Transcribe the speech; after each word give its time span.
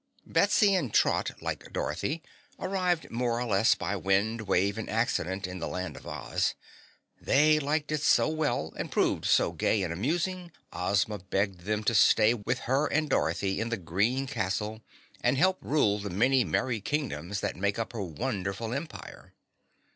Betsy 0.25 0.73
and 0.73 0.91
Trot, 0.91 1.29
like 1.43 1.71
Dorothy, 1.71 2.23
arrived 2.57 3.11
more 3.11 3.39
or 3.39 3.45
less 3.45 3.75
by 3.75 3.95
wind, 3.95 4.47
wave 4.47 4.79
and 4.79 4.89
accident 4.89 5.45
in 5.45 5.59
the 5.59 5.67
Land 5.67 5.95
of 5.95 6.07
Oz. 6.07 6.55
They 7.21 7.59
liked 7.59 7.91
it 7.91 8.01
so 8.01 8.27
well 8.27 8.73
and 8.77 8.91
proved 8.91 9.25
so 9.25 9.51
gay 9.51 9.83
and 9.83 9.93
amusing, 9.93 10.53
Ozma 10.73 11.19
begged 11.19 11.65
them 11.65 11.83
to 11.83 11.93
stay 11.93 12.33
with 12.33 12.61
her 12.61 12.87
and 12.87 13.11
Dorothy 13.11 13.59
in 13.59 13.69
the 13.69 13.77
green 13.77 14.25
castle 14.25 14.81
and 15.23 15.37
help 15.37 15.59
rule 15.63 15.99
the 15.99 16.09
many 16.09 16.43
merry 16.43 16.81
Kingdoms 16.81 17.41
that 17.41 17.55
make 17.55 17.77
up 17.77 17.93
her 17.93 18.01
wonderful 18.01 18.73
empire. 18.73 19.35